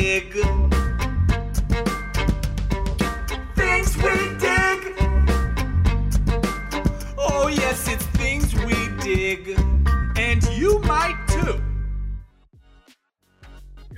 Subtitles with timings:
[0.00, 0.32] dig.
[3.54, 4.80] Things we dig.
[7.16, 9.58] Oh, yes, it's things we dig.
[10.18, 11.62] And you might too.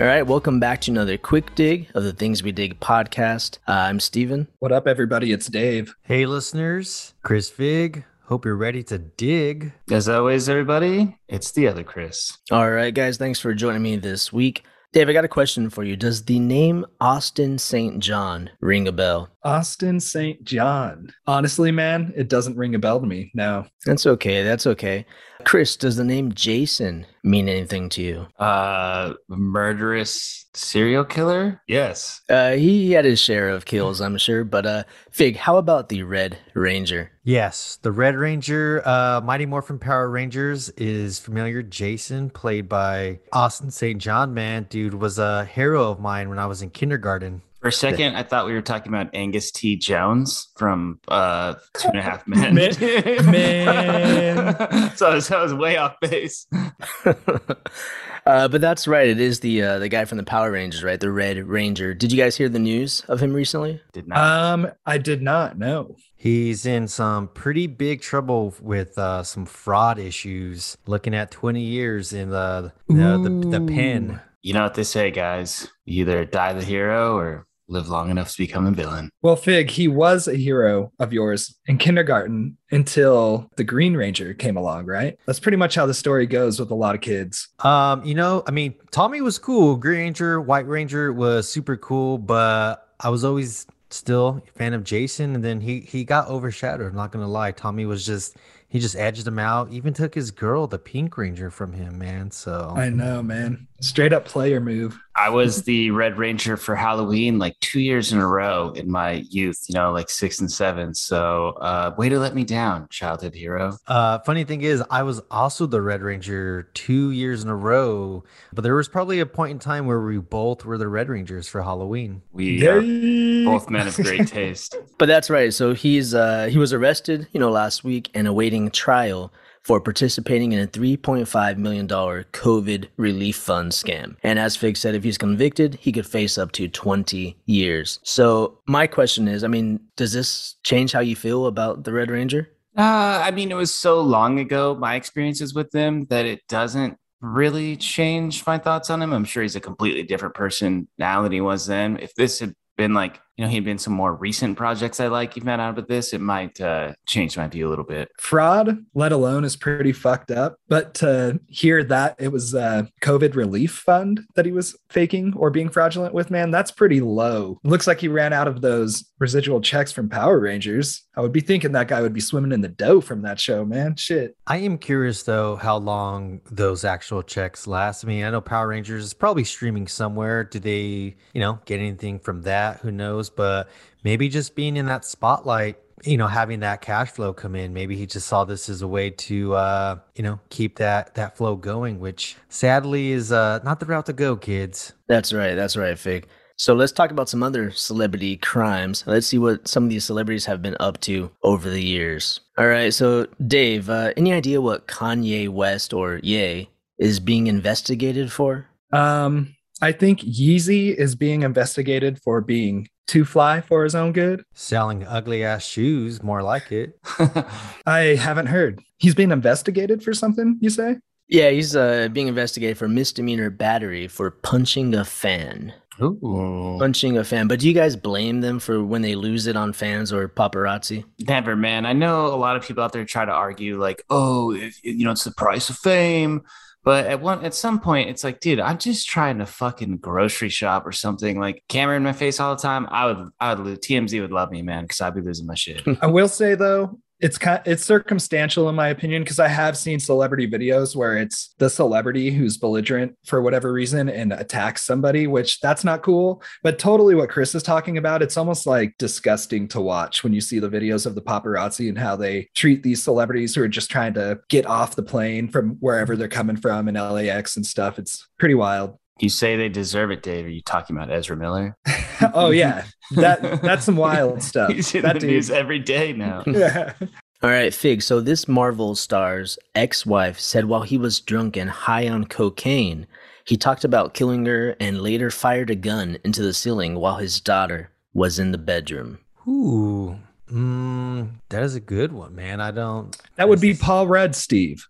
[0.00, 3.58] All right, welcome back to another quick dig of the Things We Dig podcast.
[3.66, 4.46] Uh, I'm Steven.
[4.60, 5.32] What up, everybody?
[5.32, 5.96] It's Dave.
[6.02, 8.04] Hey, listeners, Chris Fig.
[8.26, 9.72] Hope you're ready to dig.
[9.90, 12.38] As always, everybody, it's the other Chris.
[12.52, 14.64] All right, guys, thanks for joining me this week.
[14.90, 15.96] Dave, I got a question for you.
[15.96, 17.98] Does the name Austin St.
[17.98, 19.28] John ring a bell?
[19.44, 20.42] Austin St.
[20.44, 21.12] John.
[21.26, 23.30] Honestly, man, it doesn't ring a bell to me.
[23.34, 23.66] No.
[23.84, 24.42] That's okay.
[24.42, 25.04] That's okay.
[25.44, 28.26] Chris, does the name Jason mean anything to you?
[28.38, 31.62] Uh, murderous serial killer?
[31.68, 32.20] Yes.
[32.28, 34.44] Uh, he had his share of kills, I'm sure.
[34.44, 37.12] But uh, Fig, how about the Red Ranger?
[37.24, 41.62] Yes, the Red Ranger, uh, Mighty Morphin Power Rangers is familiar.
[41.62, 44.00] Jason, played by Austin St.
[44.00, 47.42] John, man, dude, was a hero of mine when I was in kindergarten.
[47.60, 49.76] For a second, I thought we were talking about Angus T.
[49.76, 52.54] Jones from uh, Two and a Half Men.
[52.54, 54.92] Man- man.
[54.96, 56.46] so I was, I was way off base.
[57.04, 59.08] uh, but that's right.
[59.08, 61.00] It is the uh, the guy from the Power Rangers, right?
[61.00, 61.94] The Red Ranger.
[61.94, 63.80] Did you guys hear the news of him recently?
[63.92, 64.18] Did not.
[64.18, 65.96] Um, I did not know.
[66.16, 70.76] He's in some pretty big trouble with uh, some fraud issues.
[70.86, 74.20] Looking at 20 years in the the, the, the pen.
[74.42, 75.68] you know what they say, guys?
[75.84, 79.10] You either die the hero or live long enough to become a villain.
[79.22, 84.56] Well, Fig, he was a hero of yours in kindergarten until the Green Ranger came
[84.56, 85.18] along, right?
[85.26, 87.48] That's pretty much how the story goes with a lot of kids.
[87.60, 89.76] Um, you know, I mean, Tommy was cool.
[89.76, 94.84] Green Ranger, White Ranger was super cool, but I was always still a fan of
[94.84, 96.90] Jason, and then he he got overshadowed.
[96.90, 98.36] I'm not gonna lie, Tommy was just
[98.68, 99.72] he just edged him out.
[99.72, 102.30] Even took his girl, the Pink Ranger, from him, man.
[102.30, 103.66] So I know, man.
[103.80, 104.98] Straight up player move.
[105.18, 109.24] I was the Red Ranger for Halloween like two years in a row in my
[109.28, 110.94] youth, you know, like six and seven.
[110.94, 113.76] So, uh, way to let me down, childhood hero.
[113.88, 118.22] Uh, funny thing is, I was also the Red Ranger two years in a row,
[118.52, 121.48] but there was probably a point in time where we both were the Red Rangers
[121.48, 122.22] for Halloween.
[122.32, 124.76] We are both men of great taste.
[124.98, 125.54] But that's right.
[125.54, 129.32] So he's uh, he was arrested, you know, last week and awaiting trial
[129.62, 134.16] for participating in a $3.5 million COVID relief fund scam.
[134.22, 138.00] And as Fig said, if he's convicted, he could face up to 20 years.
[138.02, 142.10] So my question is, I mean, does this change how you feel about the Red
[142.10, 142.50] Ranger?
[142.76, 146.96] Uh, I mean, it was so long ago, my experiences with them, that it doesn't
[147.20, 149.12] really change my thoughts on him.
[149.12, 151.98] I'm sure he's a completely different person now than he was then.
[152.00, 155.36] If this had been like, you know, he'd been some more recent projects I like
[155.36, 158.10] even out of this, it might uh, change my view a little bit.
[158.18, 160.58] Fraud, let alone, is pretty fucked up.
[160.68, 165.50] But to hear that it was a COVID relief fund that he was faking or
[165.50, 167.60] being fraudulent with, man, that's pretty low.
[167.62, 171.04] Looks like he ran out of those residual checks from Power Rangers.
[171.16, 173.64] I would be thinking that guy would be swimming in the dough from that show,
[173.64, 173.94] man.
[173.94, 174.36] Shit.
[174.48, 178.04] I am curious though how long those actual checks last.
[178.04, 180.42] I mean, I know Power Rangers is probably streaming somewhere.
[180.42, 182.78] Do they, you know, get anything from that?
[182.80, 183.27] Who knows?
[183.30, 183.68] But
[184.04, 187.72] maybe just being in that spotlight, you know, having that cash flow come in.
[187.72, 191.36] Maybe he just saw this as a way to, uh, you know, keep that that
[191.36, 194.92] flow going, which sadly is uh, not the route to go, kids.
[195.08, 195.54] That's right.
[195.54, 196.28] That's right, Fig.
[196.56, 199.04] So let's talk about some other celebrity crimes.
[199.06, 202.40] Let's see what some of these celebrities have been up to over the years.
[202.58, 202.92] All right.
[202.92, 206.68] So, Dave, uh, any idea what Kanye West or Ye
[206.98, 208.66] is being investigated for?
[208.92, 214.42] Um, I think Yeezy is being investigated for being too fly for his own good.
[214.54, 216.98] Selling ugly ass shoes, more like it.
[217.86, 218.80] I haven't heard.
[218.98, 220.96] He's being investigated for something, you say?
[221.28, 225.72] Yeah, he's uh, being investigated for misdemeanor battery for punching a fan.
[226.00, 226.76] Ooh.
[226.78, 227.48] Punching a fan.
[227.48, 231.04] But do you guys blame them for when they lose it on fans or paparazzi?
[231.26, 231.86] Never, man.
[231.86, 234.96] I know a lot of people out there try to argue like, oh, it, it-
[234.96, 236.42] you know, it's the price of fame.
[236.84, 240.48] But at one at some point, it's like, dude, I'm just trying to fucking grocery
[240.48, 241.38] shop or something.
[241.38, 242.86] Like camera in my face all the time.
[242.90, 243.82] I would, I would.
[243.82, 245.82] TMZ would love me, man, because I'd be losing my shit.
[246.00, 249.98] I will say though, it's kind it's circumstantial in my opinion because I have seen
[249.98, 255.60] celebrity videos where it's the celebrity who's belligerent for whatever reason and attacks somebody, which
[255.60, 256.42] that's not cool.
[256.62, 260.40] But totally what Chris is talking about, it's almost like disgusting to watch when you
[260.40, 263.90] see the videos of the paparazzi and how they treat these celebrities who are just
[263.90, 267.98] trying to get off the plane from wherever they're coming from in LAX and stuff.
[267.98, 268.96] It's pretty wild.
[269.20, 270.46] You say they deserve it, Dave.
[270.46, 271.76] Are you talking about Ezra Miller?
[272.34, 272.84] oh yeah,
[273.16, 274.72] that that's some wild stuff.
[274.72, 275.30] He's in that the dude.
[275.30, 276.44] news every day now.
[276.46, 276.92] Yeah.
[277.40, 278.02] All right, Fig.
[278.02, 283.06] So this Marvel star's ex-wife said while he was drunk and high on cocaine,
[283.44, 287.40] He talked about killing her and later fired a gun into the ceiling while his
[287.40, 289.18] daughter was in the bedroom.
[289.46, 290.16] Ooh,
[290.50, 292.60] mm, that is a good one, man.
[292.60, 293.16] I don't.
[293.36, 294.86] That would be Paul Rudd, Steve.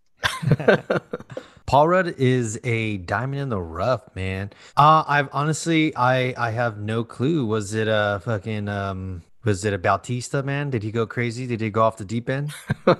[1.68, 4.50] Paul Rudd is a diamond in the rough, man.
[4.74, 7.44] Uh, I've honestly, I, I have no clue.
[7.44, 10.70] Was it a fucking, um, was it a Bautista, man?
[10.70, 11.46] Did he go crazy?
[11.46, 12.52] Did he go off the deep end?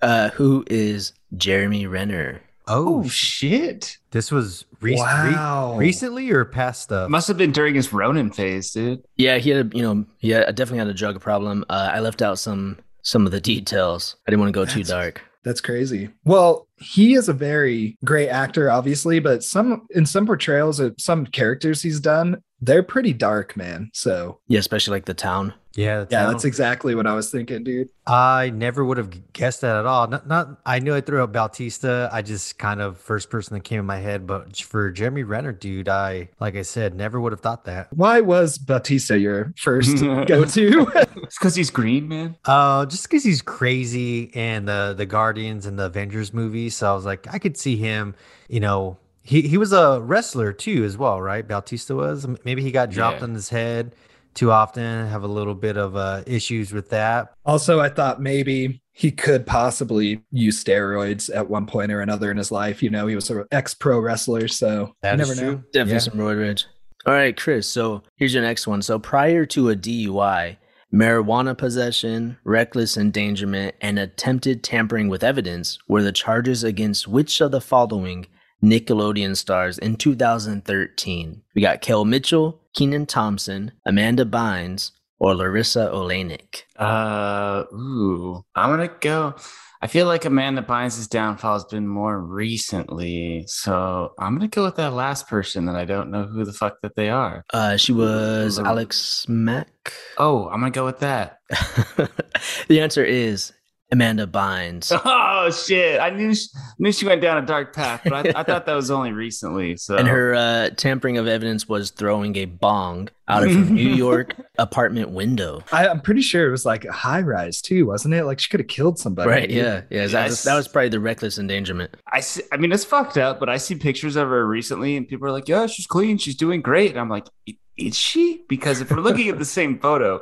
[0.00, 2.40] Uh, who is Jeremy Renner?
[2.68, 3.98] Oh, Oh shit!
[4.12, 5.76] this was re- Wow.
[5.76, 7.10] recently or past stuff?
[7.10, 9.02] Must have been during his Ronin phase, dude.
[9.16, 11.64] Yeah, he had a, you know, he had, definitely had a drug problem.
[11.68, 14.14] Uh, I left out some some of the details.
[14.24, 15.20] I didn't want to go too dark.
[15.44, 16.10] That's crazy.
[16.24, 21.26] Well, he is a very great actor, obviously, but some in some portrayals of some
[21.26, 23.90] characters he's done, they're pretty dark, man.
[23.94, 25.54] So Yeah, especially like the town.
[25.74, 26.32] yeah, the yeah, town.
[26.32, 27.88] that's exactly what I was thinking, dude.
[28.06, 30.08] I never would have guessed that at all.
[30.08, 30.58] Not, not.
[30.66, 32.08] I knew I threw out Bautista.
[32.12, 34.26] I just kind of first person that came in my head.
[34.26, 37.92] But for Jeremy Renner, dude, I like I said, never would have thought that.
[37.92, 41.06] Why was Bautista your first go to?
[41.28, 42.36] It's because he's green, man.
[42.44, 46.76] Uh, just because he's crazy and the the Guardians and the Avengers movies.
[46.76, 48.14] So I was like, I could see him.
[48.48, 51.46] You know, he he was a wrestler too, as well, right?
[51.46, 52.26] Bautista was.
[52.44, 53.24] Maybe he got dropped Yeah.
[53.24, 53.94] on his head
[54.34, 55.06] too often.
[55.08, 57.32] Have a little bit of uh issues with that.
[57.44, 62.36] also, I thought maybe he could possibly use steroids at one point or another in
[62.36, 62.82] his life.
[62.82, 65.62] You know, he was an ex pro wrestler, so That you is never know.
[65.72, 65.98] Definitely Yeah.
[65.98, 66.66] some roid rage.
[67.06, 67.66] All right, Chris.
[67.68, 68.82] So here's your next one.
[68.82, 70.56] So prior to a DUI,
[70.92, 77.50] marijuana possession, reckless endangerment, and attempted tampering with evidence were the charges against which of
[77.50, 78.26] the following
[78.62, 81.42] Nickelodeon stars in 2013?
[81.54, 86.62] We got Kel Mitchell, Kenan Thompson, Amanda Bynes, or Larisa Oleynik.
[86.76, 89.34] Uh, ooh, I'm gonna go.
[89.80, 94.34] I feel like a man that Amanda Bynes' downfall has been more recently, so I'm
[94.34, 97.10] gonna go with that last person that I don't know who the fuck that they
[97.10, 97.44] are.
[97.52, 99.92] Uh, she was Alex Mack.
[100.16, 101.38] Oh, I'm gonna go with that.
[102.68, 103.52] the answer is
[103.90, 104.92] Amanda Bynes.
[105.40, 106.00] Oh shit!
[106.00, 106.48] I knew she,
[106.78, 109.76] knew she went down a dark path, but I, I thought that was only recently.
[109.76, 113.88] So And her uh, tampering of evidence was throwing a bong out of her New
[113.94, 115.62] York apartment window.
[115.72, 118.24] I, I'm pretty sure it was like a high rise too, wasn't it?
[118.24, 119.30] Like she could have killed somebody.
[119.30, 119.48] Right?
[119.48, 119.56] dude.
[119.58, 119.82] Yeah.
[119.90, 120.06] Yeah.
[120.08, 121.94] That, was, that was probably the reckless endangerment.
[122.12, 125.06] I see, I mean, it's fucked up, but I see pictures of her recently, and
[125.06, 128.42] people are like, "Yeah, she's clean, she's doing great." And I'm like, "I- "Is she?"
[128.48, 130.20] Because if we're looking at the same photo,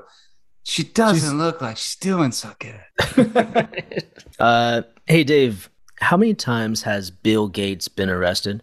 [0.69, 4.05] she doesn't She's- look like she's doing so good.
[4.41, 5.71] uh, hey, Dave,
[6.01, 8.63] how many times has Bill Gates been arrested?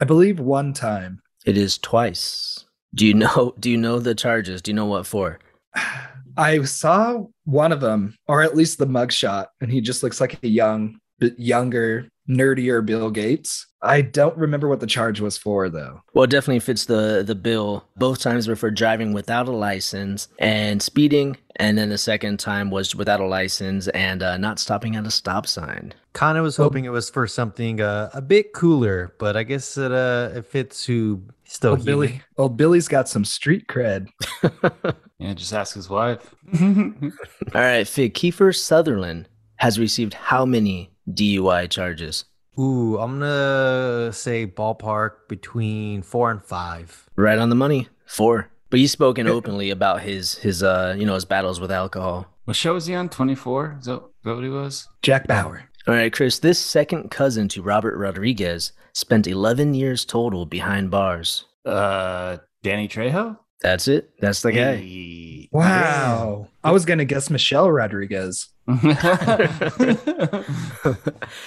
[0.00, 1.22] I believe one time.
[1.46, 2.64] It is twice.
[2.94, 3.54] Do you know?
[3.60, 4.60] Do you know the charges?
[4.62, 5.38] Do you know what for?
[6.36, 10.42] I saw one of them, or at least the mugshot, and he just looks like
[10.42, 11.00] a young, bit
[11.38, 13.66] younger, nerdier Bill Gates.
[13.82, 16.00] I don't remember what the charge was for, though.
[16.14, 17.86] Well, it definitely fits the the bill.
[17.96, 22.70] Both times were for driving without a license and speeding, and then the second time
[22.70, 25.92] was without a license and uh, not stopping at a stop sign.
[26.14, 29.42] Kind of was Well- hoping it was for something uh, a bit cooler, but I
[29.42, 34.08] guess it uh it fits who still Old Billy, old Billy's got some street cred.
[35.18, 36.34] Yeah, just ask his wife.
[36.60, 37.12] All
[37.54, 38.14] right, Fig.
[38.14, 42.24] Kiefer Sutherland has received how many DUI charges?
[42.58, 47.08] Ooh, I'm gonna say ballpark between four and five.
[47.16, 47.88] Right on the money.
[48.06, 48.50] Four.
[48.70, 52.26] But he's spoken openly about his his uh you know his battles with alcohol.
[52.44, 53.08] what show was he on?
[53.08, 53.76] 24?
[53.80, 54.88] Is that, is that what he was?
[55.02, 55.68] Jack Bauer.
[55.86, 56.38] All right, Chris.
[56.38, 61.44] This second cousin to Robert Rodriguez spent 11 years total behind bars.
[61.66, 63.38] Uh, Danny Trejo.
[63.60, 64.10] That's it.
[64.20, 64.76] That's the guy.
[64.76, 65.48] Hey.
[65.52, 66.48] Wow.
[66.62, 68.48] I was going to guess Michelle Rodriguez.
[68.80, 68.86] he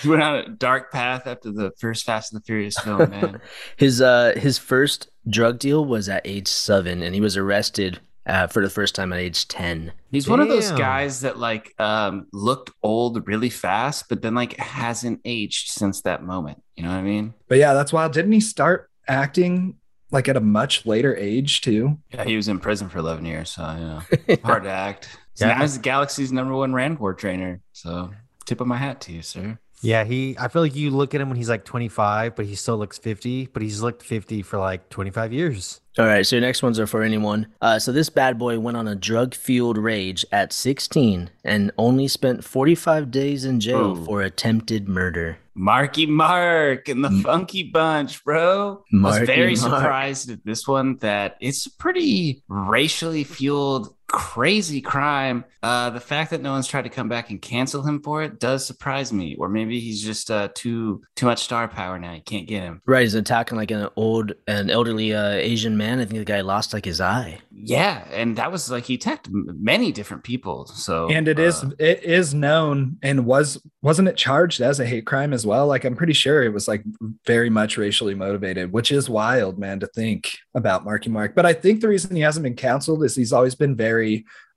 [0.08, 3.42] went on a dark path after the first Fast and the Furious film, man.
[3.78, 8.46] His uh his first drug deal was at age seven, and he was arrested uh,
[8.48, 9.94] for the first time at age 10.
[10.12, 14.56] He's one of those guys that like um looked old really fast, but then like
[14.58, 16.62] hasn't aged since that moment.
[16.76, 17.34] You know what I mean?
[17.48, 18.14] But yeah, that's wild.
[18.14, 19.78] Didn't he start acting
[20.12, 21.98] like at a much later age, too?
[22.14, 25.18] Yeah, he was in prison for 11 years, so you know, hard to act.
[25.38, 25.53] So Yeah.
[25.53, 27.62] now he's the Galaxy's number one Rancor trainer.
[27.72, 28.10] So
[28.46, 29.60] tip of my hat to you, sir.
[29.84, 30.36] Yeah, he.
[30.39, 32.98] I feel like you look at him when he's like 25, but he still looks
[32.98, 33.50] 50.
[33.53, 35.82] But he's looked 50 for like 25 years.
[36.00, 37.46] All right, so your next ones are for anyone.
[37.62, 42.44] Uh, so this bad boy went on a drug-fueled rage at 16 and only spent
[42.44, 44.03] 45 days in jail Oh.
[44.03, 45.38] for attempted murder.
[45.53, 48.84] Marky Mark and the Funky Bunch, bro.
[48.91, 49.58] I Marky was very Mark.
[49.82, 55.46] surprised at this one that it's a pretty racially fueled, crazy crime.
[55.62, 58.40] Uh, the fact that no one's tried to come back and cancel him for it
[58.40, 59.36] does surprise me.
[59.38, 62.14] Or maybe maybe he's just uh, too too much star power now.
[62.14, 62.82] You can't get him.
[62.86, 66.00] Right, he's attacking like an old, an elderly uh, Asian man.
[66.00, 67.40] I think the guy lost like his eye.
[67.52, 70.66] Yeah, and that was like he attacked many different people.
[70.68, 74.86] So and it is uh, it is known and was wasn't it charged as a
[74.86, 76.84] hate crime as well like i'm pretty sure it was like
[77.26, 81.54] very much racially motivated which is wild man to think about marky mark but i
[81.54, 83.97] think the reason he hasn't been canceled is he's always been very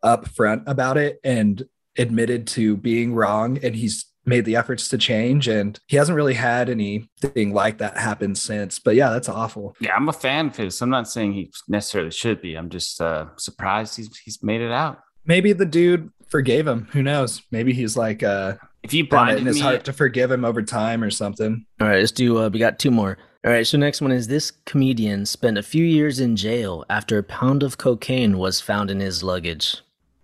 [0.04, 1.62] upfront about it and
[1.98, 6.34] admitted to being wrong and he's made the efforts to change and he hasn't really
[6.34, 10.56] had anything like that happen since but yeah that's awful yeah, I'm a fan of
[10.56, 10.80] his.
[10.82, 12.54] I'm not saying he necessarily should be.
[12.54, 14.98] I'm just uh, surprised he's he's made it out.
[15.24, 19.32] maybe the dude forgave him who knows maybe he's like uh If you found it
[19.32, 22.12] in blinded his me, heart to forgive him over time or something All right, let's
[22.12, 22.38] do.
[22.38, 23.18] Uh, we got two more.
[23.44, 27.16] All right, so next one is this comedian spent a few years in jail after
[27.18, 29.76] a pound of cocaine was found in his luggage.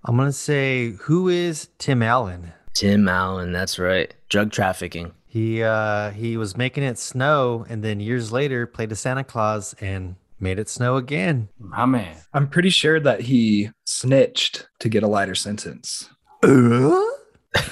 [0.05, 2.53] I'm gonna say who is Tim Allen?
[2.75, 4.15] Tim Allen, that's right.
[4.29, 5.13] Drug trafficking.
[5.27, 9.75] He uh he was making it snow and then years later played a Santa Claus
[9.81, 11.49] and made it snow again.
[11.59, 12.17] my man.
[12.35, 16.11] I'm pretty sure that he snitched to get a lighter sentence.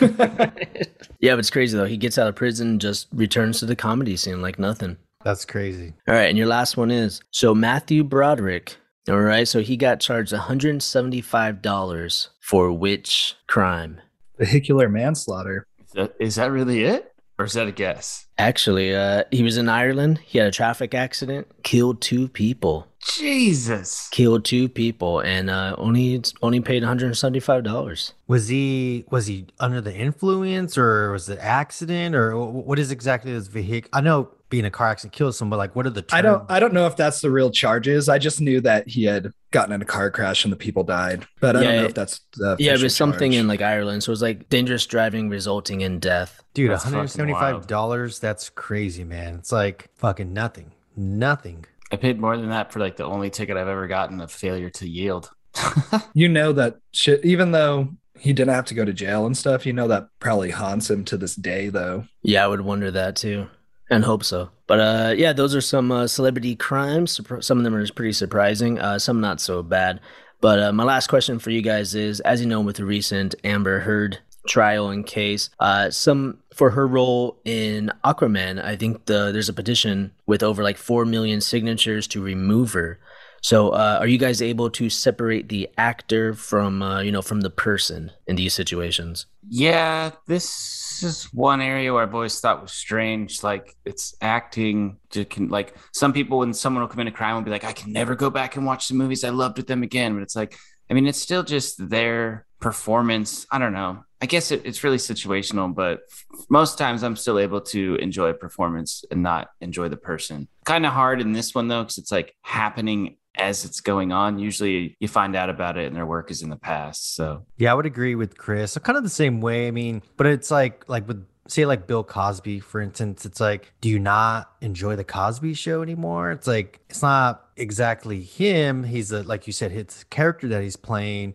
[1.25, 1.87] Yeah, but it's crazy though.
[1.87, 4.99] He gets out of prison, and just returns to the comedy scene like nothing.
[5.25, 5.95] That's crazy.
[6.07, 8.77] All right, and your last one is so Matthew Broderick.
[9.09, 14.03] All right, so he got charged $175 for which crime?
[14.39, 15.67] Vehicular manslaughter.
[15.79, 18.27] Is that, is that really it, or is that a guess?
[18.37, 20.19] Actually, uh, he was in Ireland.
[20.19, 22.87] He had a traffic accident, killed two people.
[23.07, 24.09] Jesus.
[24.11, 28.13] Killed two people, and uh, only only paid one hundred seventy five dollars.
[28.27, 33.33] Was he was he under the influence or was it accident or what is exactly
[33.33, 33.91] this vehicle?
[33.93, 36.13] I know being a car accident kills someone, but like what are the terms?
[36.19, 38.09] I don't I don't know if that's the real charges.
[38.09, 41.27] I just knew that he had gotten in a car crash and the people died.
[41.41, 43.41] But I don't know if that's the Yeah, it official was something charge.
[43.41, 46.43] in like Ireland, so it was like dangerous driving resulting in death.
[46.55, 49.35] Dude, $175, that's crazy, man.
[49.37, 50.73] It's like fucking nothing.
[50.97, 51.65] Nothing.
[51.95, 54.69] I paid more than that for like the only ticket I've ever gotten of failure
[54.71, 55.31] to yield.
[56.15, 59.65] you know that shit even though he didn't have to go to jail and stuff,
[59.65, 62.05] you know that probably haunts him to this day though.
[62.23, 63.47] Yeah, I would wonder that too,
[63.91, 64.51] and hope so.
[64.67, 67.21] But uh, yeah, those are some uh, celebrity crimes.
[67.41, 68.81] Some of them are pretty surprising.
[68.81, 70.01] Uh, some not so bad.
[70.41, 73.37] But uh, my last question for you guys is: as you know, with the recent
[73.45, 79.33] Amber Heard trial and case, uh, some for her role in Aquaman, I think the
[79.33, 82.99] there's a petition with over like four million signatures to remove her.
[83.43, 87.43] So, uh, are you guys able to separate the actor from uh, you know from
[87.43, 89.27] the person in these situations?
[89.47, 93.43] Yeah, this is one area where I've always thought was strange.
[93.43, 94.97] Like it's acting.
[95.11, 97.73] To can like some people when someone will commit a crime will be like, I
[97.73, 100.15] can never go back and watch the movies I loved with them again.
[100.15, 100.57] But it's like,
[100.91, 103.47] I mean, it's still just their performance.
[103.51, 104.03] I don't know.
[104.23, 106.01] I guess it, it's really situational, but
[106.49, 110.49] most times I'm still able to enjoy performance and not enjoy the person.
[110.65, 114.39] Kind of hard in this one though, because it's like happening as it's going on.
[114.39, 117.15] Usually you find out about it and their work is in the past.
[117.15, 118.79] So Yeah, I would agree with Chris.
[118.79, 119.69] Kind of the same way.
[119.69, 123.75] I mean, but it's like like with say like Bill Cosby, for instance, it's like,
[123.83, 126.31] do you not enjoy the Cosby show anymore?
[126.31, 128.85] It's like it's not exactly him.
[128.85, 131.35] He's a like you said, his character that he's playing.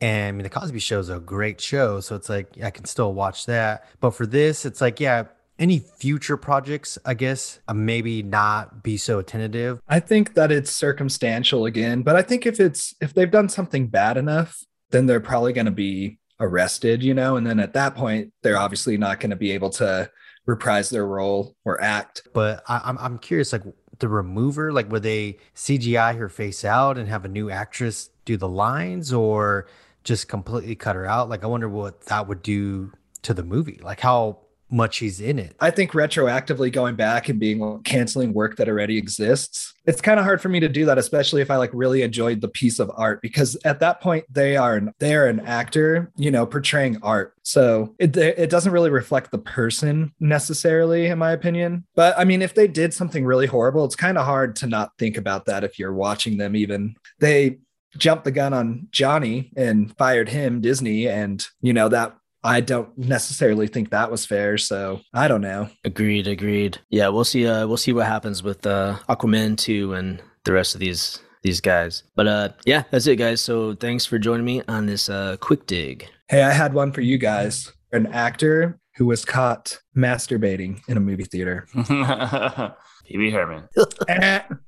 [0.00, 2.00] And I mean the Cosby show is a great show.
[2.00, 3.88] So it's like I can still watch that.
[4.00, 5.24] But for this, it's like, yeah,
[5.58, 9.80] any future projects, I guess, uh, maybe not be so attentive.
[9.88, 13.88] I think that it's circumstantial again, but I think if it's if they've done something
[13.88, 17.94] bad enough, then they're probably going to be arrested, you know, and then at that
[17.94, 20.10] point they're obviously not going to be able to
[20.46, 22.22] reprise their role or act.
[22.32, 23.64] But I, I'm I'm curious, like
[23.98, 28.36] the remover, like would they CGI her face out and have a new actress do
[28.36, 29.66] the lines, or
[30.08, 31.28] just completely cut her out?
[31.28, 34.38] Like I wonder what that would do to the movie, like how
[34.70, 35.56] much he's in it.
[35.60, 39.72] I think retroactively going back and being canceling work that already exists.
[39.86, 42.40] It's kind of hard for me to do that, especially if I like really enjoyed
[42.40, 46.12] the piece of art, because at that point they are an, they are an actor,
[46.16, 47.34] you know, portraying art.
[47.42, 51.84] So it it doesn't really reflect the person necessarily, in my opinion.
[51.94, 54.92] But I mean, if they did something really horrible, it's kind of hard to not
[54.98, 56.54] think about that if you're watching them.
[56.54, 57.58] Even they
[57.96, 62.96] jumped the gun on Johnny and fired him, Disney, and you know that I don't
[62.96, 64.58] necessarily think that was fair.
[64.58, 65.68] So I don't know.
[65.84, 66.78] Agreed, agreed.
[66.90, 67.46] Yeah, we'll see.
[67.46, 71.60] Uh, we'll see what happens with uh, Aquaman two and the rest of these these
[71.60, 72.04] guys.
[72.14, 73.40] But uh, yeah, that's it, guys.
[73.40, 76.08] So thanks for joining me on this uh, quick dig.
[76.28, 77.72] Hey, I had one for you guys.
[77.92, 81.66] An actor who was caught masturbating in a movie theater.
[83.16, 83.68] Pee Herman.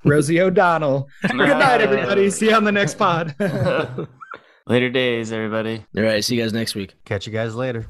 [0.03, 1.07] Rosie O'Donnell.
[1.21, 2.29] Good night, everybody.
[2.29, 3.35] See you on the next pod.
[4.67, 5.85] Later days, everybody.
[5.97, 6.95] All right, see you guys next week.
[7.05, 7.85] Catch you guys later.